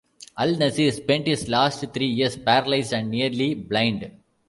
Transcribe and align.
Al-Nasir 0.35 0.91
spent 0.93 1.27
his 1.27 1.47
last 1.47 1.85
three 1.93 2.07
years 2.07 2.35
paralysed 2.35 2.91
and 2.91 3.11
nearly 3.11 3.53
blind. 3.53 4.09